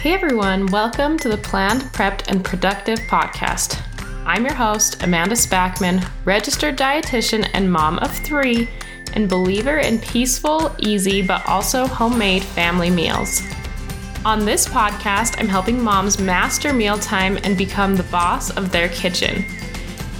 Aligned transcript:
Hey 0.00 0.14
everyone, 0.14 0.64
welcome 0.68 1.18
to 1.18 1.28
the 1.28 1.36
Planned, 1.36 1.82
Prepped, 1.92 2.28
and 2.28 2.42
Productive 2.42 2.98
podcast. 3.00 3.82
I'm 4.24 4.46
your 4.46 4.54
host, 4.54 5.02
Amanda 5.02 5.34
Spackman, 5.34 6.10
registered 6.24 6.78
dietitian 6.78 7.46
and 7.52 7.70
mom 7.70 7.98
of 7.98 8.10
three, 8.10 8.66
and 9.12 9.28
believer 9.28 9.76
in 9.76 9.98
peaceful, 9.98 10.74
easy, 10.78 11.20
but 11.20 11.46
also 11.46 11.86
homemade 11.86 12.42
family 12.42 12.88
meals. 12.88 13.42
On 14.24 14.46
this 14.46 14.66
podcast, 14.66 15.38
I'm 15.38 15.48
helping 15.48 15.84
moms 15.84 16.18
master 16.18 16.72
mealtime 16.72 17.38
and 17.44 17.58
become 17.58 17.94
the 17.94 18.02
boss 18.04 18.48
of 18.56 18.72
their 18.72 18.88
kitchen. 18.88 19.44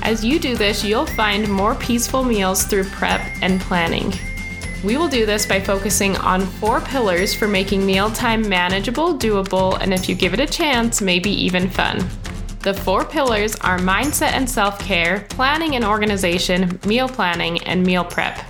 As 0.02 0.22
you 0.22 0.38
do 0.38 0.56
this, 0.56 0.84
you'll 0.84 1.06
find 1.06 1.48
more 1.48 1.74
peaceful 1.74 2.22
meals 2.22 2.64
through 2.64 2.84
prep 2.84 3.22
and 3.40 3.58
planning. 3.62 4.12
We 4.82 4.96
will 4.96 5.08
do 5.08 5.26
this 5.26 5.44
by 5.44 5.60
focusing 5.60 6.16
on 6.16 6.40
four 6.40 6.80
pillars 6.80 7.34
for 7.34 7.46
making 7.46 7.84
mealtime 7.84 8.48
manageable, 8.48 9.14
doable, 9.14 9.78
and 9.78 9.92
if 9.92 10.08
you 10.08 10.14
give 10.14 10.32
it 10.32 10.40
a 10.40 10.46
chance, 10.46 11.02
maybe 11.02 11.28
even 11.30 11.68
fun. 11.68 11.98
The 12.60 12.72
four 12.72 13.04
pillars 13.04 13.56
are 13.56 13.78
mindset 13.78 14.32
and 14.32 14.48
self 14.48 14.78
care, 14.78 15.26
planning 15.28 15.76
and 15.76 15.84
organization, 15.84 16.80
meal 16.86 17.10
planning, 17.10 17.62
and 17.64 17.82
meal 17.82 18.04
prep. 18.04 18.40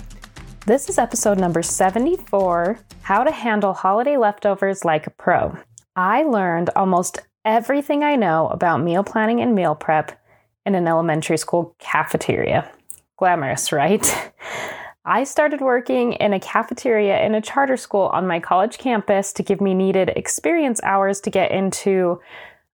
This 0.66 0.88
is 0.88 0.98
episode 0.98 1.38
number 1.38 1.64
74 1.64 2.78
How 3.02 3.24
to 3.24 3.32
Handle 3.32 3.74
Holiday 3.74 4.16
Leftovers 4.16 4.84
Like 4.84 5.08
a 5.08 5.10
Pro. 5.10 5.58
I 5.96 6.22
learned 6.22 6.70
almost 6.76 7.18
everything 7.44 8.04
I 8.04 8.14
know 8.14 8.46
about 8.48 8.84
meal 8.84 9.02
planning 9.02 9.40
and 9.40 9.56
meal 9.56 9.74
prep 9.74 10.16
in 10.64 10.76
an 10.76 10.86
elementary 10.86 11.38
school 11.38 11.74
cafeteria. 11.80 12.70
Glamorous, 13.16 13.72
right? 13.72 14.32
I 15.04 15.24
started 15.24 15.62
working 15.62 16.12
in 16.14 16.34
a 16.34 16.40
cafeteria 16.40 17.24
in 17.24 17.34
a 17.34 17.40
charter 17.40 17.78
school 17.78 18.10
on 18.12 18.26
my 18.26 18.38
college 18.38 18.76
campus 18.76 19.32
to 19.34 19.42
give 19.42 19.60
me 19.60 19.72
needed 19.72 20.10
experience 20.10 20.80
hours 20.82 21.20
to 21.22 21.30
get 21.30 21.52
into 21.52 22.20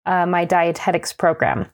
uh, 0.06 0.26
my 0.26 0.44
dietetics 0.44 1.12
program. 1.12 1.70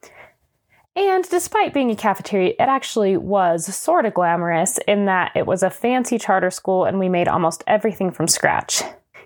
And 0.94 1.26
despite 1.30 1.72
being 1.72 1.90
a 1.90 1.96
cafeteria, 1.96 2.50
it 2.50 2.68
actually 2.68 3.16
was 3.16 3.74
sort 3.74 4.04
of 4.04 4.12
glamorous 4.12 4.78
in 4.86 5.06
that 5.06 5.32
it 5.34 5.46
was 5.46 5.62
a 5.62 5.70
fancy 5.70 6.18
charter 6.18 6.50
school 6.50 6.84
and 6.84 6.98
we 6.98 7.08
made 7.08 7.28
almost 7.28 7.64
everything 7.66 8.10
from 8.10 8.28
scratch. 8.28 8.82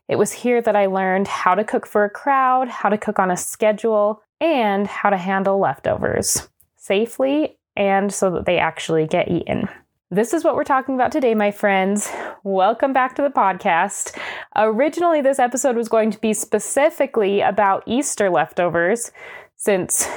It 0.08 0.16
was 0.16 0.30
here 0.30 0.62
that 0.62 0.76
I 0.76 0.86
learned 0.86 1.26
how 1.26 1.56
to 1.56 1.64
cook 1.64 1.86
for 1.86 2.04
a 2.04 2.10
crowd, 2.10 2.68
how 2.68 2.88
to 2.88 2.96
cook 2.98 3.18
on 3.18 3.32
a 3.32 3.36
schedule, 3.36 4.22
and 4.40 4.86
how 4.86 5.10
to 5.10 5.16
handle 5.16 5.58
leftovers 5.58 6.48
safely 6.76 7.58
and 7.74 8.14
so 8.14 8.30
that 8.30 8.46
they 8.46 8.58
actually 8.58 9.08
get 9.08 9.28
eaten. 9.28 9.68
This 10.10 10.32
is 10.32 10.44
what 10.44 10.54
we're 10.54 10.62
talking 10.62 10.94
about 10.94 11.10
today, 11.10 11.34
my 11.34 11.50
friends. 11.50 12.08
Welcome 12.44 12.92
back 12.92 13.16
to 13.16 13.22
the 13.22 13.28
podcast. 13.28 14.16
Originally, 14.54 15.20
this 15.20 15.40
episode 15.40 15.74
was 15.74 15.88
going 15.88 16.12
to 16.12 16.20
be 16.20 16.32
specifically 16.32 17.40
about 17.40 17.82
Easter 17.86 18.30
leftovers, 18.30 19.10
since 19.56 20.08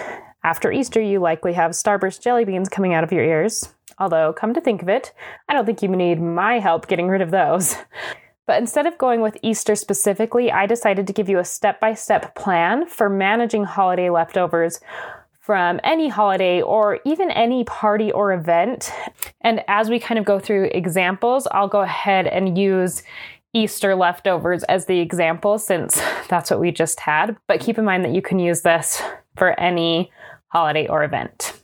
after 0.44 0.72
Easter, 0.72 1.02
you 1.02 1.20
likely 1.20 1.54
have 1.54 1.72
Starburst 1.72 2.22
jelly 2.22 2.46
beans 2.46 2.70
coming 2.70 2.94
out 2.94 3.04
of 3.04 3.12
your 3.12 3.24
ears. 3.24 3.74
Although, 3.98 4.32
come 4.32 4.54
to 4.54 4.62
think 4.62 4.84
of 4.84 4.90
it, 4.90 5.12
I 5.48 5.56
don't 5.56 5.66
think 5.66 5.82
you 5.82 5.90
need 5.90 6.22
my 6.22 6.60
help 6.60 6.86
getting 6.88 7.08
rid 7.08 7.22
of 7.22 7.32
those. 7.32 7.76
But 8.46 8.60
instead 8.60 8.86
of 8.86 8.98
going 8.98 9.22
with 9.22 9.38
Easter 9.44 9.76
specifically, 9.76 10.52
I 10.52 10.66
decided 10.66 11.06
to 11.08 11.14
give 11.14 11.30
you 11.30 11.38
a 11.38 11.46
step 11.46 11.80
by 11.80 11.96
step 11.96 12.36
plan 12.36 12.88
for 12.88 13.10
managing 13.10 13.64
holiday 13.64 14.10
leftovers 14.10 14.80
from 15.50 15.80
any 15.84 16.08
holiday 16.08 16.62
or 16.62 17.00
even 17.06 17.32
any 17.32 17.64
party 17.64 18.12
or 18.12 18.34
event. 18.34 18.92
And 19.42 19.64
as 19.68 19.90
we 19.90 20.00
kind 20.00 20.20
of 20.20 20.24
go 20.24 20.38
through 20.38 20.66
examples, 20.66 21.48
I'll 21.50 21.68
go 21.68 21.82
ahead 21.82 22.28
and 22.28 22.56
use 22.56 23.02
Easter 23.52 23.96
leftovers 23.96 24.62
as 24.66 24.86
the 24.86 25.00
example 25.00 25.58
since 25.58 26.00
that's 26.30 26.52
what 26.52 26.60
we 26.60 26.70
just 26.72 27.00
had. 27.00 27.36
But 27.48 27.62
keep 27.62 27.80
in 27.80 27.86
mind 27.86 28.06
that 28.06 28.12
you 28.14 28.22
can 28.22 28.38
use 28.38 28.62
this 28.62 29.02
for 29.38 29.60
any 29.60 30.12
holiday 30.50 30.86
or 30.86 31.04
event. 31.04 31.60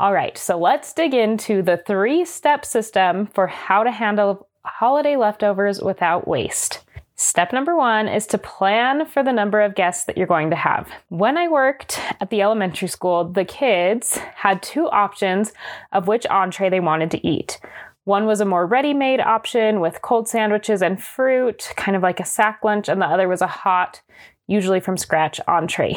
All 0.00 0.14
right, 0.14 0.38
so 0.38 0.58
let's 0.58 0.94
dig 0.94 1.12
into 1.12 1.60
the 1.60 1.76
three 1.86 2.24
step 2.24 2.64
system 2.64 3.26
for 3.26 3.46
how 3.46 3.82
to 3.82 3.90
handle 3.90 4.48
holiday 4.64 5.16
leftovers 5.16 5.82
without 5.82 6.26
waste. 6.26 6.82
Step 7.16 7.52
number 7.52 7.76
one 7.76 8.08
is 8.08 8.26
to 8.26 8.38
plan 8.38 9.06
for 9.06 9.22
the 9.22 9.32
number 9.32 9.60
of 9.60 9.76
guests 9.76 10.04
that 10.04 10.16
you're 10.16 10.26
going 10.26 10.50
to 10.50 10.56
have. 10.56 10.88
When 11.10 11.36
I 11.36 11.46
worked 11.46 12.00
at 12.20 12.30
the 12.30 12.42
elementary 12.42 12.88
school, 12.88 13.24
the 13.24 13.44
kids 13.44 14.16
had 14.16 14.62
two 14.62 14.88
options 14.88 15.52
of 15.92 16.08
which 16.08 16.26
entree 16.26 16.70
they 16.70 16.80
wanted 16.80 17.12
to 17.12 17.26
eat. 17.26 17.60
One 18.02 18.26
was 18.26 18.40
a 18.40 18.44
more 18.44 18.66
ready 18.66 18.92
made 18.92 19.20
option 19.20 19.78
with 19.78 20.02
cold 20.02 20.28
sandwiches 20.28 20.82
and 20.82 21.00
fruit, 21.00 21.72
kind 21.76 21.96
of 21.96 22.02
like 22.02 22.18
a 22.18 22.24
sack 22.24 22.60
lunch, 22.64 22.88
and 22.88 23.00
the 23.00 23.06
other 23.06 23.28
was 23.28 23.40
a 23.40 23.46
hot, 23.46 24.02
usually 24.48 24.80
from 24.80 24.96
scratch 24.96 25.40
entree. 25.46 25.94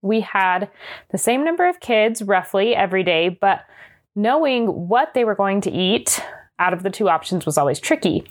We 0.00 0.20
had 0.20 0.70
the 1.10 1.18
same 1.18 1.44
number 1.44 1.68
of 1.68 1.80
kids 1.80 2.22
roughly 2.22 2.74
every 2.74 3.04
day, 3.04 3.28
but 3.28 3.66
knowing 4.16 4.88
what 4.88 5.12
they 5.12 5.24
were 5.24 5.34
going 5.34 5.60
to 5.60 5.70
eat 5.70 6.20
out 6.58 6.72
of 6.72 6.82
the 6.82 6.90
two 6.90 7.08
options 7.08 7.44
was 7.44 7.58
always 7.58 7.78
tricky. 7.78 8.24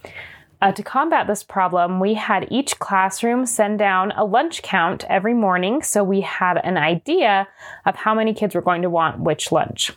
Uh, 0.59 0.71
to 0.71 0.81
combat 0.81 1.27
this 1.27 1.43
problem, 1.43 1.99
we 1.99 2.15
had 2.15 2.47
each 2.49 2.79
classroom 2.79 3.45
send 3.45 3.77
down 3.77 4.11
a 4.13 4.25
lunch 4.25 4.63
count 4.63 5.03
every 5.07 5.33
morning 5.33 5.83
so 5.83 6.03
we 6.03 6.21
had 6.21 6.57
an 6.63 6.77
idea 6.77 7.47
of 7.85 7.95
how 7.95 8.15
many 8.15 8.33
kids 8.33 8.55
were 8.55 8.61
going 8.61 8.81
to 8.81 8.89
want 8.89 9.19
which 9.19 9.51
lunch. 9.51 9.91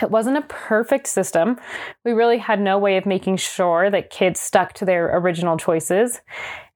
It 0.00 0.10
wasn't 0.10 0.38
a 0.38 0.42
perfect 0.42 1.08
system. 1.08 1.58
We 2.04 2.12
really 2.12 2.38
had 2.38 2.60
no 2.60 2.78
way 2.78 2.96
of 2.96 3.06
making 3.06 3.36
sure 3.38 3.90
that 3.90 4.10
kids 4.10 4.40
stuck 4.40 4.72
to 4.74 4.84
their 4.84 5.16
original 5.16 5.56
choices. 5.56 6.20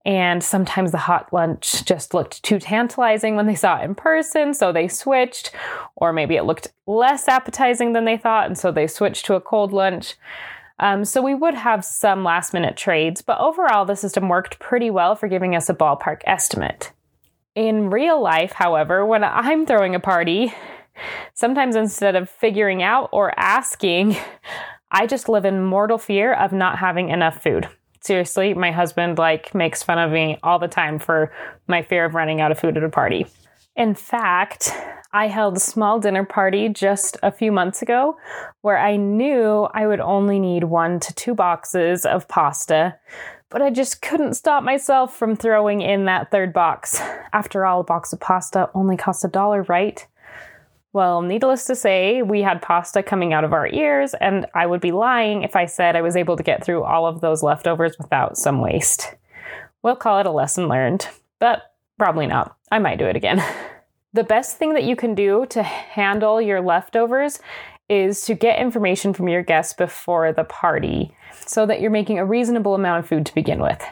And 0.04 0.44
sometimes 0.44 0.90
the 0.90 0.98
hot 0.98 1.32
lunch 1.32 1.84
just 1.86 2.12
looked 2.12 2.42
too 2.42 2.58
tantalizing 2.58 3.36
when 3.36 3.46
they 3.46 3.54
saw 3.54 3.80
it 3.80 3.84
in 3.84 3.94
person, 3.94 4.52
so 4.52 4.70
they 4.70 4.88
switched. 4.88 5.52
Or 5.96 6.12
maybe 6.12 6.36
it 6.36 6.44
looked 6.44 6.72
less 6.86 7.26
appetizing 7.28 7.94
than 7.94 8.04
they 8.04 8.18
thought, 8.18 8.46
and 8.46 8.58
so 8.58 8.70
they 8.70 8.86
switched 8.86 9.24
to 9.26 9.34
a 9.34 9.40
cold 9.40 9.72
lunch. 9.72 10.16
Um, 10.78 11.04
so 11.04 11.22
we 11.22 11.34
would 11.34 11.54
have 11.54 11.84
some 11.84 12.24
last 12.24 12.52
minute 12.52 12.76
trades, 12.76 13.22
but 13.22 13.38
overall, 13.38 13.84
the 13.84 13.94
system 13.94 14.28
worked 14.28 14.58
pretty 14.58 14.90
well 14.90 15.14
for 15.14 15.28
giving 15.28 15.54
us 15.54 15.68
a 15.68 15.74
ballpark 15.74 16.22
estimate. 16.24 16.92
In 17.54 17.90
real 17.90 18.20
life, 18.20 18.52
however, 18.52 19.06
when 19.06 19.22
I'm 19.22 19.66
throwing 19.66 19.94
a 19.94 20.00
party, 20.00 20.52
sometimes 21.34 21.76
instead 21.76 22.16
of 22.16 22.28
figuring 22.28 22.82
out 22.82 23.08
or 23.12 23.32
asking, 23.38 24.16
I 24.90 25.06
just 25.06 25.28
live 25.28 25.44
in 25.44 25.64
mortal 25.64 25.98
fear 25.98 26.34
of 26.34 26.52
not 26.52 26.78
having 26.78 27.08
enough 27.08 27.42
food. 27.42 27.68
Seriously, 28.00 28.52
my 28.52 28.70
husband 28.70 29.16
like 29.16 29.54
makes 29.54 29.82
fun 29.82 29.98
of 29.98 30.10
me 30.10 30.38
all 30.42 30.58
the 30.58 30.68
time 30.68 30.98
for 30.98 31.32
my 31.66 31.82
fear 31.82 32.04
of 32.04 32.14
running 32.14 32.40
out 32.40 32.52
of 32.52 32.58
food 32.58 32.76
at 32.76 32.84
a 32.84 32.90
party. 32.90 33.26
In 33.76 33.94
fact, 33.94 34.72
I 35.12 35.26
held 35.26 35.56
a 35.56 35.60
small 35.60 35.98
dinner 35.98 36.24
party 36.24 36.68
just 36.68 37.16
a 37.22 37.32
few 37.32 37.50
months 37.50 37.82
ago 37.82 38.16
where 38.60 38.78
I 38.78 38.96
knew 38.96 39.68
I 39.74 39.86
would 39.86 40.00
only 40.00 40.38
need 40.38 40.64
one 40.64 41.00
to 41.00 41.14
two 41.14 41.34
boxes 41.34 42.06
of 42.06 42.28
pasta, 42.28 42.96
but 43.50 43.62
I 43.62 43.70
just 43.70 44.00
couldn't 44.00 44.34
stop 44.34 44.62
myself 44.62 45.16
from 45.16 45.34
throwing 45.34 45.80
in 45.80 46.04
that 46.04 46.30
third 46.30 46.52
box. 46.52 47.00
After 47.32 47.66
all, 47.66 47.80
a 47.80 47.84
box 47.84 48.12
of 48.12 48.20
pasta 48.20 48.70
only 48.74 48.96
costs 48.96 49.24
a 49.24 49.28
dollar, 49.28 49.62
right? 49.62 50.06
Well, 50.92 51.22
needless 51.22 51.64
to 51.66 51.74
say, 51.74 52.22
we 52.22 52.42
had 52.42 52.62
pasta 52.62 53.02
coming 53.02 53.32
out 53.32 53.42
of 53.42 53.52
our 53.52 53.66
ears, 53.66 54.14
and 54.20 54.46
I 54.54 54.66
would 54.66 54.80
be 54.80 54.92
lying 54.92 55.42
if 55.42 55.56
I 55.56 55.66
said 55.66 55.96
I 55.96 56.02
was 56.02 56.14
able 56.14 56.36
to 56.36 56.44
get 56.44 56.64
through 56.64 56.84
all 56.84 57.06
of 57.06 57.20
those 57.20 57.42
leftovers 57.42 57.96
without 57.98 58.36
some 58.36 58.60
waste. 58.60 59.16
We'll 59.82 59.96
call 59.96 60.20
it 60.20 60.26
a 60.26 60.30
lesson 60.30 60.68
learned, 60.68 61.08
but 61.40 61.73
probably 61.98 62.26
not. 62.26 62.56
I 62.70 62.78
might 62.78 62.98
do 62.98 63.06
it 63.06 63.16
again. 63.16 63.42
the 64.12 64.24
best 64.24 64.56
thing 64.56 64.74
that 64.74 64.84
you 64.84 64.96
can 64.96 65.14
do 65.14 65.46
to 65.50 65.62
handle 65.62 66.40
your 66.40 66.60
leftovers 66.60 67.40
is 67.88 68.22
to 68.22 68.34
get 68.34 68.58
information 68.58 69.12
from 69.12 69.28
your 69.28 69.42
guests 69.42 69.74
before 69.74 70.32
the 70.32 70.44
party 70.44 71.14
so 71.46 71.66
that 71.66 71.80
you're 71.80 71.90
making 71.90 72.18
a 72.18 72.24
reasonable 72.24 72.74
amount 72.74 73.00
of 73.00 73.08
food 73.08 73.26
to 73.26 73.34
begin 73.34 73.60
with. 73.60 73.82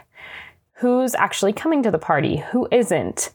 Who's 0.77 1.15
actually 1.15 1.53
coming 1.53 1.83
to 1.83 1.91
the 1.91 1.99
party? 1.99 2.37
Who 2.51 2.67
isn't? 2.71 3.29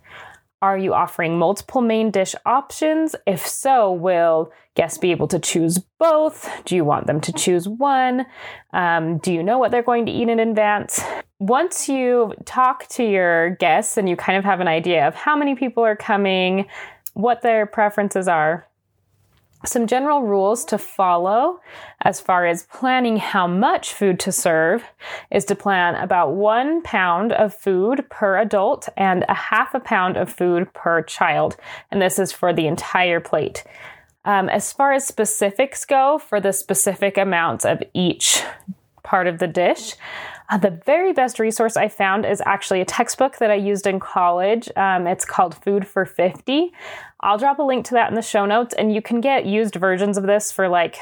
Are 0.61 0.77
you 0.77 0.93
offering 0.93 1.39
multiple 1.39 1.81
main 1.81 2.11
dish 2.11 2.35
options? 2.45 3.15
If 3.27 3.47
so, 3.47 3.93
will 3.93 4.51
guests 4.75 4.99
be 4.99 5.13
able 5.13 5.29
to 5.29 5.39
choose 5.39 5.79
both? 6.01 6.51
Do 6.65 6.75
you 6.75 6.85
want 6.85 7.07
them 7.07 7.21
to 7.21 7.33
choose 7.33 7.69
one? 7.69 8.27
Um, 8.73 9.19
do 9.19 9.33
you 9.33 9.45
know 9.45 9.59
what 9.59 9.71
they're 9.71 9.85
going 9.85 10.07
to 10.07 10.13
eat 10.13 10.29
in 10.29 10.41
advance? 10.41 11.01
Once 11.41 11.89
you 11.89 12.35
talk 12.45 12.87
to 12.89 13.05
your 13.05 13.51
guests 13.51 13.97
and 13.97 14.09
you 14.09 14.17
kind 14.17 14.37
of 14.37 14.45
have 14.45 14.59
an 14.61 14.67
idea 14.67 15.07
of 15.07 15.15
how 15.15 15.37
many 15.37 15.55
people 15.55 15.85
are 15.85 15.95
coming, 15.95 16.67
what 17.15 17.43
their 17.43 17.65
preferences 17.65 18.27
are, 18.27 18.67
some 19.65 19.87
general 19.87 20.23
rules 20.23 20.65
to 20.65 20.79
follow 20.79 21.61
as 22.03 22.21
far 22.21 22.47
as 22.47 22.65
planning 22.65 23.17
how 23.17 23.47
much 23.47 23.93
food 23.93 24.19
to 24.21 24.33
serve 24.33 24.85
is 25.31 25.45
to 25.45 25.55
plan 25.55 25.97
about 25.97 26.33
one 26.33 26.81
pound 26.83 27.33
of 27.33 27.55
food 27.55 28.05
per 28.09 28.39
adult 28.39 28.89
and 28.97 29.25
a 29.29 29.35
half 29.35 29.75
a 29.75 29.81
pound 29.81 30.17
of 30.17 30.33
food 30.33 30.73
per 30.75 31.03
child. 31.03 31.57
And 31.91 32.01
this 32.01 32.19
is 32.19 32.31
for 32.33 32.53
the 32.53 32.67
entire 32.67 33.21
plate. 33.21 33.65
Um, 34.25 34.49
as 34.49 34.73
far 34.73 34.93
as 34.93 35.07
specifics 35.07 35.85
go, 35.85 36.19
for 36.19 36.41
the 36.41 36.53
specific 36.53 37.17
amounts 37.17 37.65
of 37.65 37.83
each 37.95 38.43
part 39.09 39.27
of 39.27 39.39
the 39.39 39.47
dish. 39.47 39.95
Uh, 40.51 40.59
the 40.59 40.79
very 40.85 41.15
best 41.15 41.39
resource 41.39 41.79
I 41.79 41.89
found 41.89 42.27
is 42.27 42.43
actually 42.45 42.83
a 42.83 42.85
textbook 42.85 43.39
that 43.39 43.51
I 43.51 43.55
used 43.55 43.87
in 43.87 43.99
college. 43.99 44.69
Um, 44.77 45.07
it's 45.07 45.25
called 45.25 45.55
Food 45.65 45.87
for 45.87 46.05
50. 46.05 46.73
I'll 47.21 47.39
drop 47.39 47.59
a 47.59 47.63
link 47.63 47.87
to 47.87 47.95
that 47.95 48.11
in 48.11 48.15
the 48.15 48.23
show 48.23 48.45
notes, 48.45 48.75
and 48.77 48.95
you 48.95 49.01
can 49.01 49.23
get 49.23 49.47
used 49.47 49.77
versions 49.77 50.19
of 50.19 50.25
this 50.25 50.53
for 50.53 50.69
like 50.69 50.97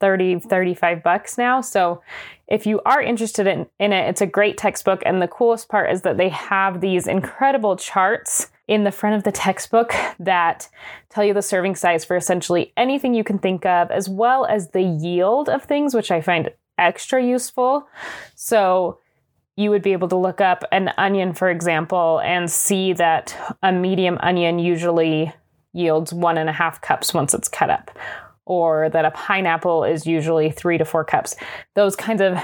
30, 0.00 0.40
35 0.40 1.02
bucks 1.02 1.36
now. 1.36 1.60
So 1.60 2.02
if 2.48 2.66
you 2.66 2.80
are 2.86 3.02
interested 3.02 3.46
in, 3.46 3.66
in 3.78 3.92
it, 3.92 4.08
it's 4.08 4.22
a 4.22 4.26
great 4.26 4.56
textbook. 4.56 5.02
And 5.04 5.20
the 5.20 5.28
coolest 5.28 5.68
part 5.68 5.92
is 5.92 6.00
that 6.02 6.16
they 6.16 6.30
have 6.30 6.80
these 6.80 7.06
incredible 7.06 7.76
charts 7.76 8.50
in 8.66 8.84
the 8.84 8.92
front 8.92 9.16
of 9.16 9.24
the 9.24 9.32
textbook 9.32 9.92
that 10.18 10.68
tell 11.10 11.24
you 11.24 11.34
the 11.34 11.42
serving 11.42 11.76
size 11.76 12.06
for 12.06 12.16
essentially 12.16 12.72
anything 12.78 13.12
you 13.12 13.24
can 13.24 13.38
think 13.38 13.66
of, 13.66 13.90
as 13.90 14.08
well 14.08 14.46
as 14.46 14.70
the 14.70 14.82
yield 14.82 15.50
of 15.50 15.64
things, 15.64 15.94
which 15.94 16.10
I 16.10 16.22
find 16.22 16.50
extra 16.80 17.22
useful. 17.22 17.86
So 18.34 18.98
you 19.56 19.70
would 19.70 19.82
be 19.82 19.92
able 19.92 20.08
to 20.08 20.16
look 20.16 20.40
up 20.40 20.64
an 20.72 20.90
onion, 20.96 21.34
for 21.34 21.50
example, 21.50 22.20
and 22.24 22.50
see 22.50 22.94
that 22.94 23.36
a 23.62 23.70
medium 23.70 24.16
onion 24.20 24.58
usually 24.58 25.32
yields 25.72 26.12
one 26.12 26.38
and 26.38 26.48
a 26.48 26.52
half 26.52 26.80
cups 26.80 27.12
once 27.12 27.34
it's 27.34 27.48
cut 27.48 27.70
up, 27.70 27.90
or 28.46 28.88
that 28.88 29.04
a 29.04 29.10
pineapple 29.10 29.84
is 29.84 30.06
usually 30.06 30.50
three 30.50 30.78
to 30.78 30.84
four 30.84 31.04
cups. 31.04 31.36
Those 31.74 31.94
kinds 31.94 32.22
of 32.22 32.42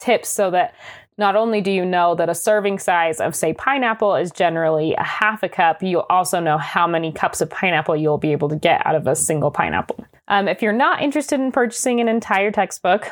tips 0.00 0.28
so 0.28 0.50
that 0.50 0.74
not 1.18 1.36
only 1.36 1.60
do 1.60 1.70
you 1.70 1.84
know 1.84 2.14
that 2.14 2.28
a 2.28 2.34
serving 2.34 2.78
size 2.78 3.20
of, 3.20 3.36
say, 3.36 3.52
pineapple 3.52 4.16
is 4.16 4.32
generally 4.32 4.94
a 4.94 5.02
half 5.04 5.42
a 5.42 5.48
cup, 5.48 5.82
you 5.82 6.00
also 6.10 6.40
know 6.40 6.58
how 6.58 6.86
many 6.86 7.12
cups 7.12 7.40
of 7.40 7.50
pineapple 7.50 7.94
you'll 7.94 8.18
be 8.18 8.32
able 8.32 8.48
to 8.48 8.56
get 8.56 8.84
out 8.86 8.94
of 8.94 9.06
a 9.06 9.14
single 9.14 9.50
pineapple. 9.50 10.04
Um, 10.28 10.48
if 10.48 10.62
you're 10.62 10.72
not 10.72 11.02
interested 11.02 11.38
in 11.38 11.52
purchasing 11.52 12.00
an 12.00 12.08
entire 12.08 12.50
textbook, 12.50 13.10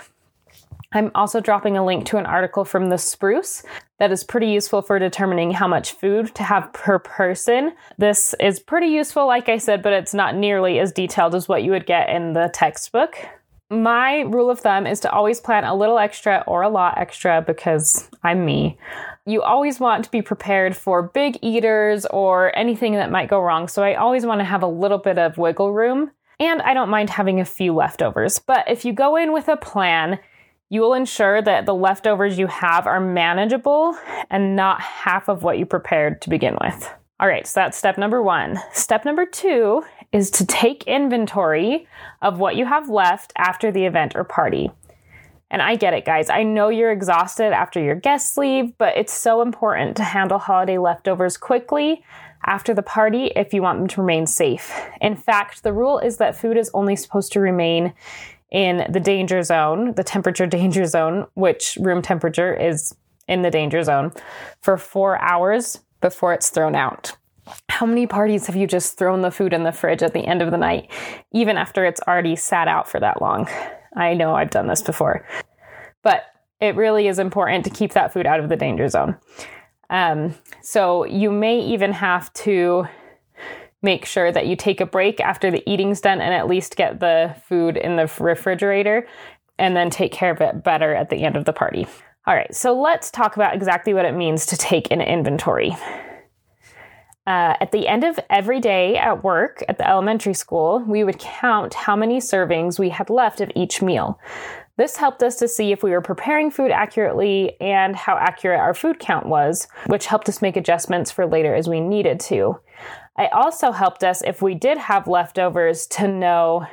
I'm 0.92 1.12
also 1.14 1.40
dropping 1.40 1.76
a 1.76 1.84
link 1.84 2.04
to 2.06 2.16
an 2.16 2.26
article 2.26 2.64
from 2.64 2.88
the 2.88 2.98
Spruce 2.98 3.62
that 4.00 4.10
is 4.10 4.24
pretty 4.24 4.48
useful 4.48 4.82
for 4.82 4.98
determining 4.98 5.52
how 5.52 5.68
much 5.68 5.92
food 5.92 6.34
to 6.34 6.42
have 6.42 6.72
per 6.72 6.98
person. 6.98 7.72
This 7.96 8.34
is 8.40 8.58
pretty 8.58 8.88
useful, 8.88 9.26
like 9.26 9.48
I 9.48 9.58
said, 9.58 9.82
but 9.82 9.92
it's 9.92 10.14
not 10.14 10.34
nearly 10.34 10.80
as 10.80 10.90
detailed 10.90 11.36
as 11.36 11.46
what 11.46 11.62
you 11.62 11.70
would 11.70 11.86
get 11.86 12.08
in 12.08 12.32
the 12.32 12.50
textbook. 12.52 13.16
My 13.70 14.22
rule 14.22 14.50
of 14.50 14.58
thumb 14.58 14.84
is 14.84 14.98
to 15.00 15.12
always 15.12 15.38
plan 15.38 15.62
a 15.62 15.76
little 15.76 15.96
extra 15.96 16.42
or 16.48 16.62
a 16.62 16.68
lot 16.68 16.98
extra 16.98 17.40
because 17.40 18.10
I'm 18.24 18.44
me. 18.44 18.76
You 19.26 19.42
always 19.42 19.78
want 19.78 20.04
to 20.06 20.10
be 20.10 20.22
prepared 20.22 20.76
for 20.76 21.04
big 21.04 21.38
eaters 21.40 22.04
or 22.06 22.56
anything 22.58 22.94
that 22.94 23.12
might 23.12 23.30
go 23.30 23.40
wrong, 23.40 23.68
so 23.68 23.84
I 23.84 23.94
always 23.94 24.26
want 24.26 24.40
to 24.40 24.44
have 24.44 24.64
a 24.64 24.66
little 24.66 24.98
bit 24.98 25.18
of 25.18 25.38
wiggle 25.38 25.72
room. 25.72 26.10
And 26.40 26.62
I 26.62 26.74
don't 26.74 26.88
mind 26.88 27.10
having 27.10 27.38
a 27.38 27.44
few 27.44 27.74
leftovers. 27.74 28.40
But 28.40 28.68
if 28.68 28.84
you 28.84 28.92
go 28.92 29.14
in 29.14 29.32
with 29.32 29.46
a 29.46 29.58
plan, 29.58 30.18
you 30.70 30.80
will 30.80 30.94
ensure 30.94 31.42
that 31.42 31.66
the 31.66 31.74
leftovers 31.74 32.38
you 32.38 32.46
have 32.46 32.86
are 32.86 33.00
manageable 33.00 33.96
and 34.30 34.54
not 34.54 34.80
half 34.80 35.28
of 35.28 35.42
what 35.42 35.58
you 35.58 35.66
prepared 35.66 36.22
to 36.22 36.30
begin 36.30 36.56
with. 36.60 36.88
All 37.18 37.28
right, 37.28 37.46
so 37.46 37.60
that's 37.60 37.76
step 37.76 37.98
number 37.98 38.22
one. 38.22 38.58
Step 38.72 39.04
number 39.04 39.26
two 39.26 39.82
is 40.12 40.30
to 40.30 40.46
take 40.46 40.84
inventory 40.84 41.86
of 42.22 42.38
what 42.38 42.56
you 42.56 42.64
have 42.64 42.88
left 42.88 43.32
after 43.36 43.70
the 43.70 43.84
event 43.84 44.14
or 44.14 44.24
party. 44.24 44.70
And 45.50 45.60
I 45.60 45.74
get 45.74 45.92
it, 45.92 46.04
guys. 46.04 46.30
I 46.30 46.44
know 46.44 46.68
you're 46.68 46.92
exhausted 46.92 47.52
after 47.52 47.82
your 47.82 47.96
guests 47.96 48.36
leave, 48.36 48.78
but 48.78 48.96
it's 48.96 49.12
so 49.12 49.42
important 49.42 49.96
to 49.96 50.04
handle 50.04 50.38
holiday 50.38 50.78
leftovers 50.78 51.36
quickly 51.36 52.04
after 52.46 52.72
the 52.72 52.82
party 52.82 53.32
if 53.34 53.52
you 53.52 53.60
want 53.60 53.80
them 53.80 53.88
to 53.88 54.00
remain 54.00 54.26
safe. 54.26 54.72
In 55.00 55.16
fact, 55.16 55.64
the 55.64 55.72
rule 55.72 55.98
is 55.98 56.18
that 56.18 56.36
food 56.36 56.56
is 56.56 56.70
only 56.72 56.94
supposed 56.94 57.32
to 57.32 57.40
remain 57.40 57.92
in 58.50 58.86
the 58.90 59.00
danger 59.00 59.42
zone, 59.42 59.94
the 59.94 60.04
temperature 60.04 60.46
danger 60.58 60.84
zone, 60.84 61.26
which 61.34 61.76
room 61.80 62.02
temperature 62.02 62.54
is 62.54 62.94
in 63.28 63.42
the 63.42 63.50
danger 63.50 63.82
zone, 63.82 64.12
for 64.60 64.76
four 64.76 65.20
hours 65.20 65.80
before 66.00 66.32
it's 66.32 66.50
thrown 66.50 66.74
out. 66.74 67.16
How 67.68 67.86
many 67.86 68.06
parties 68.06 68.46
have 68.46 68.56
you 68.56 68.66
just 68.66 68.96
thrown 68.96 69.22
the 69.22 69.30
food 69.30 69.52
in 69.52 69.64
the 69.64 69.72
fridge 69.72 70.02
at 70.02 70.12
the 70.12 70.24
end 70.24 70.42
of 70.42 70.50
the 70.50 70.56
night, 70.56 70.90
even 71.32 71.56
after 71.56 71.84
it's 71.84 72.00
already 72.06 72.36
sat 72.36 72.68
out 72.68 72.88
for 72.88 73.00
that 73.00 73.20
long? 73.20 73.48
I 73.96 74.14
know 74.14 74.34
I've 74.34 74.50
done 74.50 74.68
this 74.68 74.82
before. 74.82 75.26
But 76.02 76.24
it 76.60 76.76
really 76.76 77.08
is 77.08 77.18
important 77.18 77.64
to 77.64 77.70
keep 77.70 77.92
that 77.92 78.12
food 78.12 78.26
out 78.26 78.40
of 78.40 78.48
the 78.48 78.56
danger 78.56 78.88
zone. 78.88 79.16
Um, 79.88 80.34
so 80.62 81.04
you 81.04 81.32
may 81.32 81.58
even 81.58 81.92
have 81.92 82.32
to 82.34 82.86
make 83.82 84.04
sure 84.04 84.30
that 84.30 84.46
you 84.46 84.56
take 84.56 84.80
a 84.80 84.86
break 84.86 85.20
after 85.20 85.50
the 85.50 85.68
eating's 85.70 86.00
done 86.00 86.20
and 86.20 86.34
at 86.34 86.48
least 86.48 86.76
get 86.76 87.00
the 87.00 87.34
food 87.46 87.76
in 87.76 87.96
the 87.96 88.10
refrigerator 88.20 89.06
and 89.58 89.76
then 89.76 89.90
take 89.90 90.12
care 90.12 90.30
of 90.30 90.40
it 90.40 90.64
better 90.64 90.94
at 90.94 91.10
the 91.10 91.22
end 91.22 91.36
of 91.36 91.44
the 91.44 91.52
party. 91.52 91.86
All 92.26 92.34
right, 92.34 92.54
so 92.54 92.78
let's 92.78 93.10
talk 93.10 93.36
about 93.36 93.54
exactly 93.54 93.94
what 93.94 94.04
it 94.04 94.14
means 94.14 94.46
to 94.46 94.56
take 94.56 94.90
an 94.90 95.00
inventory. 95.00 95.76
Uh, 97.26 97.54
at 97.60 97.70
the 97.70 97.86
end 97.86 98.02
of 98.02 98.18
every 98.28 98.60
day 98.60 98.96
at 98.96 99.22
work 99.22 99.62
at 99.68 99.78
the 99.78 99.88
elementary 99.88 100.34
school, 100.34 100.82
we 100.86 101.04
would 101.04 101.18
count 101.18 101.74
how 101.74 101.94
many 101.94 102.18
servings 102.18 102.78
we 102.78 102.88
had 102.88 103.08
left 103.08 103.40
of 103.40 103.52
each 103.54 103.82
meal. 103.82 104.18
This 104.76 104.96
helped 104.96 105.22
us 105.22 105.36
to 105.36 105.46
see 105.46 105.72
if 105.72 105.82
we 105.82 105.90
were 105.90 106.00
preparing 106.00 106.50
food 106.50 106.70
accurately 106.70 107.56
and 107.60 107.94
how 107.94 108.16
accurate 108.16 108.60
our 108.60 108.72
food 108.72 108.98
count 108.98 109.26
was, 109.26 109.68
which 109.86 110.06
helped 110.06 110.28
us 110.28 110.40
make 110.40 110.56
adjustments 110.56 111.10
for 111.10 111.26
later 111.26 111.54
as 111.54 111.68
we 111.68 111.80
needed 111.80 112.18
to. 112.20 112.58
It 113.18 113.32
also 113.32 113.72
helped 113.72 114.04
us, 114.04 114.22
if 114.22 114.40
we 114.40 114.54
did 114.54 114.78
have 114.78 115.06
leftovers, 115.06 115.86
to 115.88 116.08
know 116.08 116.66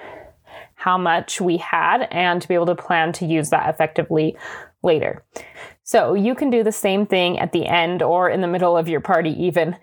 how 0.76 0.98
much 0.98 1.42
we 1.42 1.58
had 1.58 2.08
and 2.12 2.42
to 2.42 2.48
be 2.48 2.54
able 2.54 2.68
to 2.68 2.76
plan 2.76 3.12
to 3.14 3.26
use 3.26 3.50
that 3.50 3.70
effectively 3.70 4.38
later. 4.84 5.24
So 5.84 6.14
you 6.14 6.36
can 6.36 6.50
do 6.50 6.64
the 6.64 6.72
same 6.72 7.06
thing 7.06 7.40
at 7.40 7.52
the 7.52 7.66
end 7.66 8.02
or 8.02 8.30
in 8.30 8.42
the 8.42 8.48
middle 8.48 8.78
of 8.78 8.88
your 8.88 9.02
party, 9.02 9.32
even. 9.44 9.76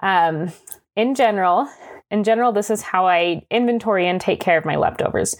Um, 0.00 0.52
in 0.96 1.14
general, 1.14 1.68
in 2.10 2.24
general, 2.24 2.52
this 2.52 2.70
is 2.70 2.82
how 2.82 3.06
I 3.06 3.46
inventory 3.50 4.08
and 4.08 4.20
take 4.20 4.40
care 4.40 4.58
of 4.58 4.64
my 4.64 4.76
leftovers. 4.76 5.36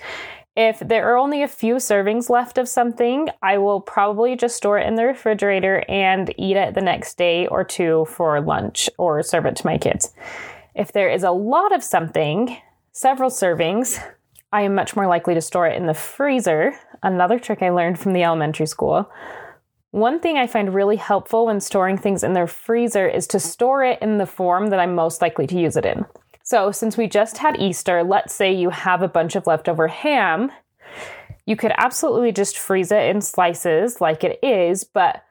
If 0.55 0.81
there 0.81 1.11
are 1.11 1.17
only 1.17 1.43
a 1.43 1.49
few 1.49 1.77
servings 1.77 2.29
left 2.29 2.59
of 2.59 2.69
something, 2.69 3.29
I 3.43 3.57
will 3.57 3.81
probably 3.81 4.37
just 4.37 4.57
store 4.57 4.79
it 4.79 4.87
in 4.87 4.97
the 4.97 5.07
refrigerator 5.07 5.83
and 5.89 6.35
eat 6.37 6.57
it 6.57 6.75
the 6.75 6.83
next 6.83 7.17
day 7.17 7.47
or 7.47 7.65
two 7.65 8.05
for 8.11 8.39
lunch 8.39 8.91
or 8.99 9.23
serve 9.23 9.47
it 9.47 9.57
to 9.57 9.67
my 9.67 9.79
kids. 9.79 10.13
If 10.75 10.93
there 10.93 11.09
is 11.09 11.23
a 11.23 11.31
lot 11.31 11.75
of 11.75 11.83
something, 11.83 12.59
several 12.93 13.31
servings, 13.31 13.99
I 14.53 14.63
am 14.63 14.75
much 14.75 14.95
more 14.95 15.07
likely 15.07 15.33
to 15.33 15.41
store 15.41 15.67
it 15.67 15.79
in 15.79 15.87
the 15.87 15.95
freezer. 15.95 16.75
Another 17.03 17.39
trick 17.39 17.63
I 17.63 17.71
learned 17.71 17.99
from 17.99 18.13
the 18.13 18.23
elementary 18.23 18.67
school. 18.67 19.11
One 19.91 20.21
thing 20.21 20.37
I 20.37 20.47
find 20.47 20.75
really 20.75 20.97
helpful 20.97 21.47
when 21.47 21.61
storing 21.61 21.97
things 21.97 22.23
in 22.23 22.35
their 22.35 22.47
freezer 22.47 23.09
is 23.09 23.27
to 23.29 23.41
store 23.41 23.85
it 23.85 24.03
in 24.03 24.19
the 24.19 24.27
form 24.27 24.67
that 24.69 24.81
I'm 24.81 24.95
most 24.95 25.23
likely 25.23 25.47
to 25.47 25.59
use 25.59 25.79
it 25.79 25.87
in. 25.87 26.05
So, 26.43 26.73
since 26.73 26.97
we 26.97 27.07
just 27.07 27.39
had 27.39 27.61
Easter, 27.61 28.03
let's 28.03 28.35
say 28.35 28.53
you 28.53 28.71
have 28.71 29.03
a 29.03 29.09
bunch 29.09 29.37
of 29.37 29.47
leftover 29.47 29.89
ham, 29.89 30.51
you 31.47 31.57
could 31.57 31.73
absolutely 31.77 32.33
just 32.33 32.59
freeze 32.59 32.93
it 32.93 33.09
in 33.09 33.21
slices 33.21 34.01
like 34.01 34.25
it 34.25 34.39
is, 34.43 34.85
but 34.85 35.23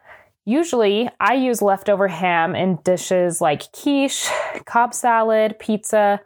Usually, 0.45 1.07
I 1.19 1.35
use 1.35 1.61
leftover 1.61 2.07
ham 2.07 2.55
in 2.55 2.77
dishes 2.77 3.41
like 3.41 3.71
quiche, 3.71 4.27
Cobb 4.65 4.93
salad, 4.93 5.59
pizza, 5.59 6.19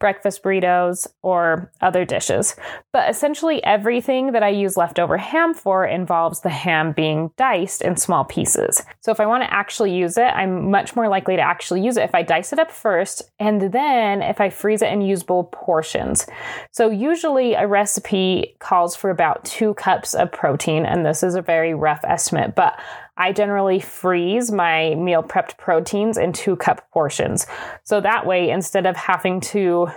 breakfast 0.00 0.42
burritos, 0.42 1.06
or 1.22 1.70
other 1.80 2.04
dishes. 2.04 2.56
But 2.92 3.08
essentially, 3.08 3.62
everything 3.62 4.32
that 4.32 4.42
I 4.42 4.48
use 4.48 4.76
leftover 4.76 5.16
ham 5.16 5.54
for 5.54 5.86
involves 5.86 6.40
the 6.40 6.48
ham 6.48 6.92
being 6.92 7.30
diced 7.36 7.82
in 7.82 7.96
small 7.96 8.24
pieces. 8.24 8.82
So, 9.00 9.12
if 9.12 9.20
I 9.20 9.26
want 9.26 9.44
to 9.44 9.54
actually 9.54 9.94
use 9.94 10.18
it, 10.18 10.22
I'm 10.34 10.70
much 10.70 10.96
more 10.96 11.08
likely 11.08 11.36
to 11.36 11.42
actually 11.42 11.82
use 11.82 11.96
it 11.96 12.04
if 12.04 12.14
I 12.14 12.22
dice 12.22 12.52
it 12.52 12.58
up 12.58 12.72
first 12.72 13.22
and 13.38 13.72
then 13.72 14.22
if 14.22 14.40
I 14.40 14.50
freeze 14.50 14.82
it 14.82 14.92
in 14.92 15.02
usable 15.02 15.44
portions. 15.52 16.26
So, 16.72 16.90
usually, 16.90 17.54
a 17.54 17.68
recipe 17.68 18.56
calls 18.58 18.96
for 18.96 19.10
about 19.10 19.44
two 19.44 19.74
cups 19.74 20.14
of 20.14 20.32
protein, 20.32 20.86
and 20.86 21.06
this 21.06 21.22
is 21.22 21.34
a 21.34 21.42
very 21.42 21.74
rough 21.74 22.00
estimate, 22.04 22.54
but 22.56 22.80
I 23.20 23.32
generally 23.32 23.80
freeze 23.80 24.50
my 24.50 24.94
meal 24.94 25.22
prepped 25.22 25.58
proteins 25.58 26.16
in 26.16 26.32
two 26.32 26.56
cup 26.56 26.90
portions. 26.90 27.46
So 27.84 28.00
that 28.00 28.24
way, 28.24 28.48
instead 28.48 28.86
of 28.86 28.96
having 28.96 29.42
to 29.42 29.88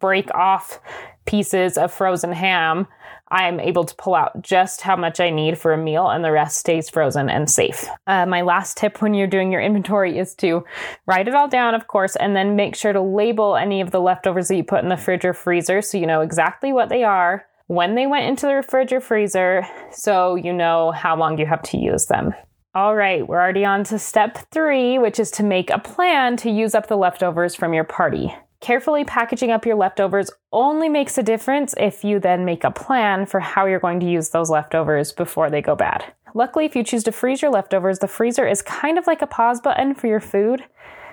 break 0.00 0.34
off 0.34 0.80
pieces 1.24 1.78
of 1.78 1.92
frozen 1.92 2.32
ham, 2.32 2.88
I'm 3.28 3.60
able 3.60 3.84
to 3.84 3.94
pull 3.94 4.16
out 4.16 4.42
just 4.42 4.80
how 4.80 4.96
much 4.96 5.20
I 5.20 5.30
need 5.30 5.56
for 5.56 5.72
a 5.72 5.78
meal 5.78 6.08
and 6.08 6.24
the 6.24 6.32
rest 6.32 6.58
stays 6.58 6.90
frozen 6.90 7.30
and 7.30 7.48
safe. 7.48 7.86
Uh, 8.08 8.26
my 8.26 8.42
last 8.42 8.76
tip 8.76 9.00
when 9.00 9.14
you're 9.14 9.28
doing 9.28 9.52
your 9.52 9.62
inventory 9.62 10.18
is 10.18 10.34
to 10.36 10.64
write 11.06 11.28
it 11.28 11.34
all 11.34 11.48
down, 11.48 11.76
of 11.76 11.86
course, 11.86 12.16
and 12.16 12.34
then 12.34 12.56
make 12.56 12.74
sure 12.74 12.92
to 12.92 13.00
label 13.00 13.56
any 13.56 13.80
of 13.80 13.92
the 13.92 14.00
leftovers 14.00 14.48
that 14.48 14.56
you 14.56 14.64
put 14.64 14.82
in 14.82 14.88
the 14.88 14.96
fridge 14.96 15.24
or 15.24 15.32
freezer 15.32 15.80
so 15.80 15.96
you 15.96 16.06
know 16.06 16.22
exactly 16.22 16.72
what 16.72 16.88
they 16.88 17.04
are, 17.04 17.46
when 17.66 17.94
they 17.94 18.06
went 18.06 18.26
into 18.26 18.46
the 18.46 18.62
fridge 18.68 18.92
or 18.92 19.00
freezer, 19.00 19.66
so 19.90 20.34
you 20.34 20.52
know 20.52 20.90
how 20.90 21.16
long 21.16 21.38
you 21.38 21.46
have 21.46 21.62
to 21.62 21.78
use 21.78 22.06
them. 22.06 22.34
All 22.76 22.96
right, 22.96 23.24
we're 23.24 23.40
already 23.40 23.64
on 23.64 23.84
to 23.84 24.00
step 24.00 24.50
three, 24.50 24.98
which 24.98 25.20
is 25.20 25.30
to 25.32 25.44
make 25.44 25.70
a 25.70 25.78
plan 25.78 26.36
to 26.38 26.50
use 26.50 26.74
up 26.74 26.88
the 26.88 26.96
leftovers 26.96 27.54
from 27.54 27.72
your 27.72 27.84
party. 27.84 28.34
Carefully 28.58 29.04
packaging 29.04 29.52
up 29.52 29.64
your 29.64 29.76
leftovers 29.76 30.28
only 30.52 30.88
makes 30.88 31.16
a 31.16 31.22
difference 31.22 31.76
if 31.78 32.02
you 32.02 32.18
then 32.18 32.44
make 32.44 32.64
a 32.64 32.72
plan 32.72 33.26
for 33.26 33.38
how 33.38 33.66
you're 33.66 33.78
going 33.78 34.00
to 34.00 34.10
use 34.10 34.30
those 34.30 34.50
leftovers 34.50 35.12
before 35.12 35.50
they 35.50 35.62
go 35.62 35.76
bad. 35.76 36.04
Luckily, 36.34 36.64
if 36.64 36.74
you 36.74 36.82
choose 36.82 37.04
to 37.04 37.12
freeze 37.12 37.42
your 37.42 37.52
leftovers, 37.52 38.00
the 38.00 38.08
freezer 38.08 38.44
is 38.44 38.60
kind 38.60 38.98
of 38.98 39.06
like 39.06 39.22
a 39.22 39.28
pause 39.28 39.60
button 39.60 39.94
for 39.94 40.08
your 40.08 40.18
food. 40.18 40.64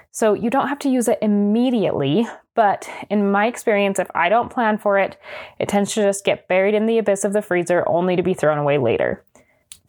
So 0.10 0.34
you 0.34 0.50
don't 0.50 0.68
have 0.68 0.80
to 0.80 0.90
use 0.90 1.08
it 1.08 1.20
immediately, 1.22 2.28
but 2.56 2.90
in 3.12 3.30
my 3.30 3.46
experience, 3.46 4.00
if 4.00 4.10
I 4.16 4.30
don't 4.30 4.50
plan 4.50 4.80
for 4.80 4.98
it, 4.98 5.16
it 5.60 5.70
tends 5.70 5.94
to 5.94 6.02
just 6.02 6.26
get 6.26 6.48
buried 6.48 6.74
in 6.74 6.88
the 6.88 6.98
abyss 6.98 7.24
of 7.24 7.34
the 7.34 7.42
freezer 7.44 7.88
only 7.88 8.16
to 8.16 8.24
be 8.24 8.34
thrown 8.34 8.58
away 8.58 8.80
later. 8.80 9.24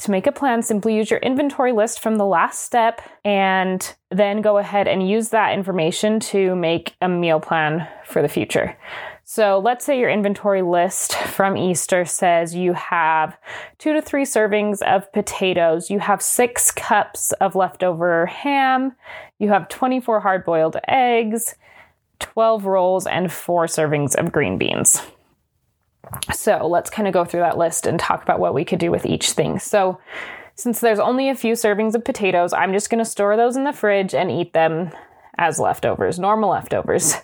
To 0.02 0.10
make 0.10 0.26
a 0.26 0.32
plan, 0.32 0.62
simply 0.62 0.96
use 0.96 1.12
your 1.12 1.20
inventory 1.20 1.70
list 1.70 2.00
from 2.00 2.16
the 2.16 2.26
last 2.26 2.64
step 2.64 3.00
and 3.24 3.94
then 4.10 4.42
go 4.42 4.58
ahead 4.58 4.88
and 4.88 5.08
use 5.08 5.28
that 5.28 5.54
information 5.54 6.18
to 6.18 6.56
make 6.56 6.96
a 7.00 7.08
meal 7.08 7.38
plan 7.38 7.86
for 8.04 8.20
the 8.20 8.26
future. 8.26 8.76
So 9.22 9.60
let's 9.60 9.84
say 9.84 10.00
your 10.00 10.10
inventory 10.10 10.60
list 10.60 11.14
from 11.14 11.56
Easter 11.56 12.04
says 12.04 12.52
you 12.52 12.72
have 12.72 13.38
two 13.78 13.92
to 13.92 14.02
three 14.02 14.24
servings 14.24 14.82
of 14.82 15.12
potatoes, 15.12 15.88
you 15.88 16.00
have 16.00 16.20
six 16.20 16.72
cups 16.72 17.30
of 17.40 17.54
leftover 17.54 18.26
ham, 18.26 18.96
you 19.38 19.50
have 19.50 19.68
24 19.68 20.18
hard 20.18 20.44
boiled 20.44 20.78
eggs, 20.88 21.54
12 22.18 22.64
rolls, 22.64 23.06
and 23.06 23.32
four 23.32 23.66
servings 23.66 24.16
of 24.16 24.32
green 24.32 24.58
beans. 24.58 25.00
So 26.32 26.66
let's 26.66 26.90
kind 26.90 27.08
of 27.08 27.14
go 27.14 27.24
through 27.24 27.40
that 27.40 27.58
list 27.58 27.86
and 27.86 27.98
talk 27.98 28.22
about 28.22 28.40
what 28.40 28.54
we 28.54 28.64
could 28.64 28.78
do 28.78 28.90
with 28.90 29.06
each 29.06 29.30
thing. 29.30 29.58
So, 29.58 29.98
since 30.54 30.80
there's 30.80 30.98
only 30.98 31.30
a 31.30 31.34
few 31.34 31.54
servings 31.54 31.94
of 31.94 32.04
potatoes, 32.04 32.52
I'm 32.52 32.74
just 32.74 32.90
going 32.90 33.02
to 33.02 33.08
store 33.08 33.36
those 33.36 33.56
in 33.56 33.64
the 33.64 33.72
fridge 33.72 34.14
and 34.14 34.30
eat 34.30 34.52
them 34.52 34.90
as 35.38 35.58
leftovers, 35.58 36.18
normal 36.18 36.50
leftovers. 36.50 37.16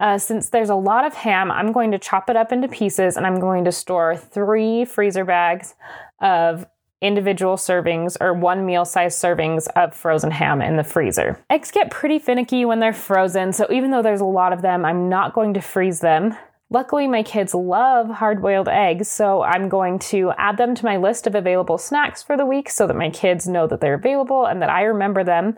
Uh, 0.00 0.16
since 0.16 0.50
there's 0.50 0.70
a 0.70 0.76
lot 0.76 1.04
of 1.04 1.12
ham, 1.12 1.50
I'm 1.50 1.72
going 1.72 1.90
to 1.90 1.98
chop 1.98 2.30
it 2.30 2.36
up 2.36 2.52
into 2.52 2.68
pieces 2.68 3.16
and 3.16 3.26
I'm 3.26 3.40
going 3.40 3.64
to 3.64 3.72
store 3.72 4.16
three 4.16 4.84
freezer 4.84 5.24
bags 5.24 5.74
of 6.20 6.66
individual 7.00 7.56
servings 7.56 8.16
or 8.20 8.32
one 8.32 8.64
meal 8.64 8.84
size 8.84 9.16
servings 9.16 9.66
of 9.74 9.94
frozen 9.94 10.30
ham 10.30 10.62
in 10.62 10.76
the 10.76 10.84
freezer. 10.84 11.38
Eggs 11.50 11.72
get 11.72 11.90
pretty 11.90 12.18
finicky 12.18 12.64
when 12.64 12.80
they're 12.80 12.92
frozen, 12.92 13.52
so 13.52 13.66
even 13.72 13.90
though 13.90 14.02
there's 14.02 14.20
a 14.20 14.24
lot 14.24 14.52
of 14.52 14.62
them, 14.62 14.84
I'm 14.84 15.08
not 15.08 15.34
going 15.34 15.54
to 15.54 15.60
freeze 15.60 16.00
them. 16.00 16.36
Luckily, 16.70 17.08
my 17.08 17.22
kids 17.22 17.54
love 17.54 18.10
hard 18.10 18.42
boiled 18.42 18.68
eggs, 18.68 19.08
so 19.08 19.42
I'm 19.42 19.70
going 19.70 19.98
to 20.00 20.32
add 20.36 20.58
them 20.58 20.74
to 20.74 20.84
my 20.84 20.98
list 20.98 21.26
of 21.26 21.34
available 21.34 21.78
snacks 21.78 22.22
for 22.22 22.36
the 22.36 22.44
week 22.44 22.68
so 22.68 22.86
that 22.86 22.96
my 22.96 23.08
kids 23.08 23.48
know 23.48 23.66
that 23.66 23.80
they're 23.80 23.94
available 23.94 24.44
and 24.44 24.60
that 24.60 24.68
I 24.68 24.82
remember 24.82 25.24
them. 25.24 25.56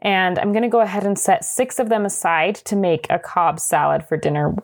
And 0.00 0.38
I'm 0.38 0.52
going 0.52 0.62
to 0.62 0.68
go 0.68 0.80
ahead 0.80 1.04
and 1.04 1.18
set 1.18 1.44
six 1.44 1.78
of 1.78 1.90
them 1.90 2.06
aside 2.06 2.54
to 2.54 2.74
make 2.74 3.06
a 3.10 3.18
Cobb 3.18 3.60
salad 3.60 4.02
for 4.08 4.16
dinner. 4.16 4.54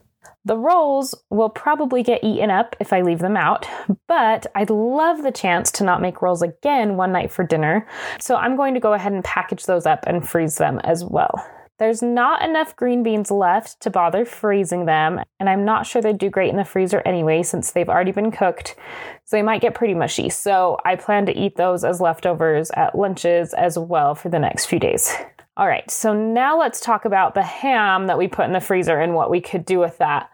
The 0.46 0.56
rolls 0.56 1.14
will 1.28 1.50
probably 1.50 2.02
get 2.02 2.24
eaten 2.24 2.50
up 2.50 2.74
if 2.80 2.94
I 2.94 3.02
leave 3.02 3.18
them 3.18 3.36
out, 3.36 3.68
but 4.08 4.46
I'd 4.54 4.70
love 4.70 5.24
the 5.24 5.32
chance 5.32 5.70
to 5.72 5.84
not 5.84 6.00
make 6.00 6.22
rolls 6.22 6.40
again 6.40 6.96
one 6.96 7.12
night 7.12 7.30
for 7.30 7.44
dinner. 7.44 7.86
So 8.18 8.36
I'm 8.36 8.56
going 8.56 8.72
to 8.72 8.80
go 8.80 8.94
ahead 8.94 9.12
and 9.12 9.24
package 9.24 9.66
those 9.66 9.84
up 9.84 10.04
and 10.06 10.26
freeze 10.26 10.56
them 10.56 10.80
as 10.84 11.04
well. 11.04 11.46
There's 11.78 12.00
not 12.00 12.42
enough 12.42 12.74
green 12.74 13.02
beans 13.02 13.30
left 13.30 13.80
to 13.82 13.90
bother 13.90 14.24
freezing 14.24 14.86
them, 14.86 15.20
and 15.38 15.48
I'm 15.48 15.66
not 15.66 15.84
sure 15.84 16.00
they'd 16.00 16.16
do 16.16 16.30
great 16.30 16.48
in 16.48 16.56
the 16.56 16.64
freezer 16.64 17.02
anyway 17.04 17.42
since 17.42 17.70
they've 17.70 17.88
already 17.88 18.12
been 18.12 18.30
cooked, 18.30 18.76
so 19.24 19.36
they 19.36 19.42
might 19.42 19.60
get 19.60 19.74
pretty 19.74 19.92
mushy. 19.92 20.30
So 20.30 20.78
I 20.86 20.96
plan 20.96 21.26
to 21.26 21.36
eat 21.36 21.56
those 21.56 21.84
as 21.84 22.00
leftovers 22.00 22.70
at 22.70 22.96
lunches 22.96 23.52
as 23.52 23.78
well 23.78 24.14
for 24.14 24.30
the 24.30 24.38
next 24.38 24.66
few 24.66 24.78
days. 24.78 25.14
All 25.58 25.66
right, 25.66 25.90
so 25.90 26.14
now 26.14 26.58
let's 26.58 26.80
talk 26.80 27.04
about 27.04 27.34
the 27.34 27.42
ham 27.42 28.06
that 28.06 28.16
we 28.16 28.26
put 28.26 28.46
in 28.46 28.52
the 28.52 28.60
freezer 28.60 28.98
and 28.98 29.14
what 29.14 29.30
we 29.30 29.42
could 29.42 29.66
do 29.66 29.78
with 29.78 29.98
that 29.98 30.30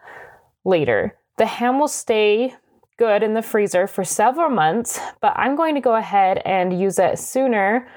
later. 0.63 1.17
The 1.37 1.45
ham 1.45 1.77
will 1.77 1.89
stay 1.89 2.55
good 2.97 3.21
in 3.21 3.33
the 3.33 3.41
freezer 3.41 3.85
for 3.87 4.05
several 4.05 4.49
months, 4.49 4.97
but 5.19 5.33
I'm 5.35 5.57
going 5.57 5.75
to 5.75 5.81
go 5.81 5.95
ahead 5.95 6.41
and 6.45 6.79
use 6.79 6.99
it 6.99 7.19
sooner 7.19 7.87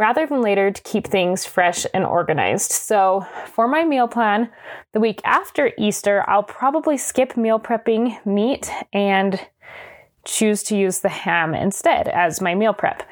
rather 0.00 0.26
than 0.26 0.40
later 0.40 0.70
to 0.70 0.82
keep 0.82 1.06
things 1.06 1.44
fresh 1.44 1.84
and 1.92 2.06
organized. 2.06 2.72
So, 2.72 3.26
for 3.52 3.68
my 3.68 3.84
meal 3.84 4.08
plan, 4.08 4.50
the 4.94 4.98
week 4.98 5.20
after 5.24 5.72
Easter, 5.76 6.24
I'll 6.26 6.42
probably 6.42 6.96
skip 6.96 7.36
meal 7.36 7.60
prepping 7.60 8.24
meat 8.24 8.70
and 8.94 9.38
choose 10.24 10.62
to 10.64 10.76
use 10.76 11.00
the 11.00 11.10
ham 11.10 11.54
instead 11.54 12.08
as 12.08 12.40
my 12.40 12.54
meal 12.54 12.72
prep. 12.72 13.02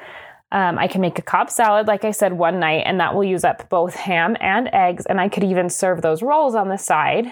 Um, 0.51 0.79
I 0.79 0.87
can 0.87 0.99
make 0.99 1.19
a 1.19 1.21
Cobb 1.21 1.51
salad, 1.51 1.85
like 1.85 2.03
I 2.03 2.09
said, 2.09 2.33
one 2.33 2.59
night, 2.59 2.81
and 2.87 2.99
that 2.99 3.13
will 3.13 3.23
use 3.23 3.43
up 3.43 3.69
both 3.69 3.93
ham 3.93 4.35
and 4.41 4.67
eggs, 4.73 5.05
and 5.05 5.21
I 5.21 5.29
could 5.29 5.43
even 5.43 5.69
serve 5.69 6.01
those 6.01 6.23
rolls 6.23 6.55
on 6.55 6.69
the 6.69 6.77
side. 6.77 7.27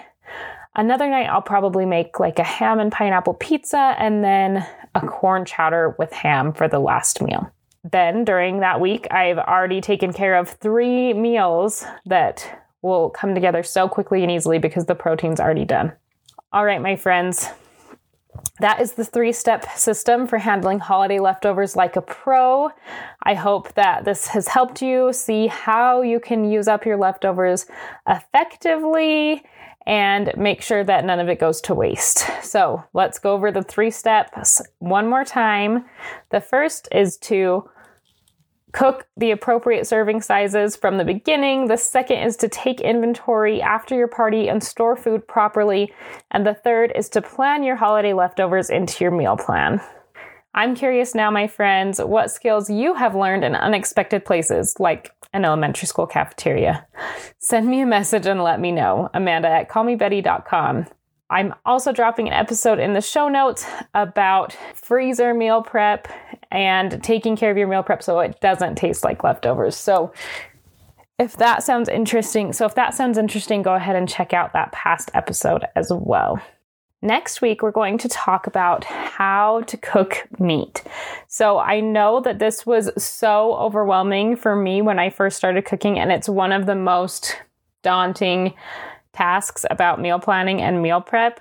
Another 0.76 1.10
night, 1.10 1.26
I'll 1.26 1.42
probably 1.42 1.88
make 1.88 2.20
like 2.20 2.38
a 2.38 2.44
ham 2.44 2.80
and 2.80 2.92
pineapple 2.92 3.34
pizza 3.34 3.96
and 3.98 4.24
then 4.24 4.68
a 4.94 5.02
corn 5.02 5.46
chowder 5.46 5.96
with 5.98 6.14
ham 6.14 6.54
for 6.54 6.68
the 6.68 6.78
last 6.78 7.24
meal 7.24 7.52
then 7.92 8.26
during 8.26 8.60
that 8.60 8.80
week, 8.80 9.08
I've 9.12 9.38
already 9.38 9.82
taken 9.82 10.14
care 10.14 10.36
of 10.36 10.50
three 10.50 11.14
meals 11.14 11.86
that 12.06 12.64
will 12.82 13.10
come 13.10 13.36
together 13.36 13.64
so 13.64 13.88
quickly 13.88 14.24
and 14.24 14.32
easily 14.32 14.60
because 14.60 14.86
the 14.86 14.96
protein's 14.96 15.40
already 15.40 15.66
done. 15.66 15.94
All 16.54 16.66
right, 16.66 16.82
my 16.82 16.96
friends, 16.96 17.50
that 18.60 18.82
is 18.82 18.94
the 18.94 19.06
three 19.06 19.32
step 19.32 19.66
system 19.76 20.28
for 20.28 20.38
handling 20.38 20.80
holiday 20.80 21.20
leftovers 21.20 21.76
like 21.76 21.96
a 21.96 22.02
pro. 22.02 22.70
I 23.24 23.34
hope 23.34 23.74
that 23.74 24.06
this 24.06 24.28
has 24.28 24.48
helped 24.48 24.82
you 24.82 25.12
see 25.14 25.48
how 25.48 26.02
you 26.02 26.20
can 26.20 26.50
use 26.50 26.68
up 26.68 26.86
your 26.86 26.98
leftovers 26.98 27.66
effectively 28.08 29.44
and 29.86 30.34
make 30.36 30.62
sure 30.62 30.84
that 30.84 31.06
none 31.06 31.20
of 31.20 31.30
it 31.30 31.40
goes 31.40 31.62
to 31.62 31.74
waste. 31.74 32.28
So 32.44 32.84
let's 32.94 33.20
go 33.20 33.34
over 33.34 33.52
the 33.52 33.64
three 33.64 33.92
steps 33.92 34.62
one 34.80 35.08
more 35.10 35.24
time. 35.24 35.86
The 36.30 36.42
first 36.42 36.88
is 36.92 37.18
to 37.20 37.70
Cook 38.78 39.08
the 39.18 39.32
appropriate 39.32 39.88
serving 39.88 40.22
sizes 40.22 40.76
from 40.76 41.00
the 41.00 41.04
beginning. 41.04 41.66
The 41.66 41.78
second 41.78 42.20
is 42.20 42.38
to 42.38 42.48
take 42.48 42.80
inventory 42.80 43.60
after 43.60 43.96
your 43.96 44.08
party 44.08 44.48
and 44.50 44.64
store 44.64 44.96
food 44.96 45.28
properly. 45.28 45.92
And 46.30 46.46
the 46.46 46.54
third 46.54 46.92
is 46.96 47.10
to 47.10 47.24
plan 47.24 47.64
your 47.64 47.76
holiday 47.76 48.14
leftovers 48.14 48.70
into 48.70 49.04
your 49.04 49.10
meal 49.10 49.36
plan. 49.36 49.82
I'm 50.54 50.76
curious 50.76 51.16
now, 51.16 51.32
my 51.32 51.48
friends, 51.48 52.00
what 52.00 52.30
skills 52.30 52.70
you 52.70 52.94
have 52.94 53.16
learned 53.16 53.44
in 53.44 53.56
unexpected 53.56 54.26
places, 54.26 54.76
like 54.78 55.10
an 55.34 55.44
elementary 55.44 55.88
school 55.88 56.06
cafeteria. 56.06 56.86
Send 57.40 57.68
me 57.68 57.82
a 57.82 57.88
message 57.88 58.28
and 58.28 58.44
let 58.44 58.60
me 58.60 58.72
know. 58.72 59.10
Amanda 59.12 59.50
at 59.50 59.70
callmebetty.com. 59.72 60.86
I'm 61.32 61.56
also 61.66 61.92
dropping 61.92 62.28
an 62.28 62.34
episode 62.34 62.78
in 62.78 62.94
the 62.94 63.02
show 63.02 63.28
notes 63.28 63.66
about 63.96 64.56
freezer 64.76 65.34
meal 65.34 65.64
prep 65.64 66.08
and 66.52 67.02
taking 67.04 67.36
care 67.36 67.52
of 67.52 67.58
your 67.58 67.68
meal 67.68 67.84
prep 67.84 68.04
so 68.04 68.20
it 68.20 68.40
doesn't 68.42 68.76
taste 68.76 69.04
like 69.04 69.24
leftovers. 69.24 69.76
So 69.76 70.14
if 71.20 71.38
that 71.38 71.64
sounds 71.64 71.90
interesting, 71.90 72.54
so 72.54 72.66
if 72.66 72.76
that 72.76 72.94
sounds 72.94 73.18
interesting, 73.18 73.64
go 73.64 73.74
ahead 73.74 73.96
and 73.96 74.08
check 74.08 74.34
out 74.34 74.54
that 74.54 74.72
past 74.72 75.10
episode 75.14 75.66
as 75.76 75.92
well. 75.92 76.42
Next 77.02 77.42
week, 77.42 77.62
we're 77.62 77.72
going 77.72 78.00
to 78.00 78.10
talk 78.10 78.48
about 78.48 78.84
how 78.84 79.62
to 79.68 79.78
cook 79.78 80.28
meat. 80.40 80.84
So, 81.28 81.60
I 81.60 81.80
know 81.80 82.22
that 82.22 82.40
this 82.40 82.66
was 82.66 82.90
so 83.02 83.54
overwhelming 83.56 84.36
for 84.36 84.56
me 84.56 84.82
when 84.82 84.98
I 84.98 85.12
first 85.12 85.38
started 85.38 85.64
cooking, 85.64 86.00
and 86.00 86.12
it's 86.12 86.28
one 86.28 86.52
of 86.52 86.66
the 86.66 86.74
most 86.74 87.38
daunting 87.84 88.56
tasks 89.14 89.64
about 89.70 90.02
meal 90.02 90.18
planning 90.18 90.60
and 90.60 90.82
meal 90.82 91.00
prep 91.00 91.40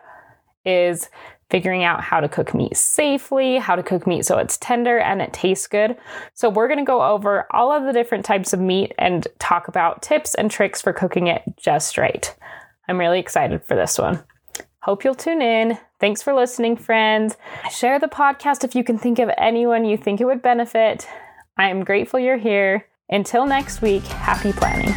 is 0.66 1.08
figuring 1.50 1.84
out 1.84 2.02
how 2.02 2.20
to 2.20 2.28
cook 2.28 2.54
meat 2.54 2.76
safely, 2.76 3.58
how 3.58 3.76
to 3.76 3.82
cook 3.82 4.06
meat 4.06 4.24
so 4.24 4.38
it's 4.38 4.56
tender 4.56 4.98
and 4.98 5.22
it 5.22 5.32
tastes 5.32 5.66
good. 5.66 5.96
So, 6.34 6.48
we're 6.48 6.68
going 6.68 6.78
to 6.78 6.84
go 6.84 7.02
over 7.02 7.46
all 7.50 7.72
of 7.72 7.84
the 7.84 7.92
different 7.92 8.24
types 8.24 8.52
of 8.52 8.60
meat 8.60 8.92
and 8.98 9.26
talk 9.38 9.68
about 9.68 10.02
tips 10.02 10.34
and 10.34 10.50
tricks 10.50 10.82
for 10.82 10.92
cooking 10.92 11.26
it 11.26 11.42
just 11.56 11.98
right. 11.98 12.34
I'm 12.88 12.98
really 12.98 13.18
excited 13.18 13.64
for 13.64 13.74
this 13.74 13.98
one. 13.98 14.22
Hope 14.82 15.02
you'll 15.02 15.16
tune 15.16 15.42
in. 15.42 15.78
Thanks 15.98 16.22
for 16.22 16.32
listening, 16.32 16.76
friends. 16.76 17.36
Share 17.72 17.98
the 17.98 18.06
podcast 18.06 18.62
if 18.62 18.74
you 18.74 18.84
can 18.84 18.98
think 18.98 19.18
of 19.18 19.30
anyone 19.36 19.84
you 19.84 19.96
think 19.96 20.20
it 20.20 20.26
would 20.26 20.42
benefit. 20.42 21.08
I 21.56 21.70
am 21.70 21.84
grateful 21.84 22.20
you're 22.20 22.36
here. 22.36 22.86
Until 23.08 23.46
next 23.46 23.82
week, 23.82 24.02
happy 24.04 24.52
planning. 24.52 24.94